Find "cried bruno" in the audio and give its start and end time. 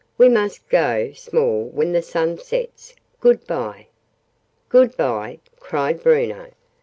5.59-6.47